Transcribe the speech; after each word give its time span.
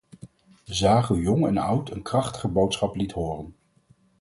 We 0.65 0.73
zagen 0.73 1.15
hoe 1.15 1.23
jong 1.23 1.47
en 1.47 1.57
oud 1.57 1.91
een 1.91 2.01
krachtige 2.01 2.47
boodschap 2.47 2.95
liet 2.95 3.11
horen. 3.11 3.55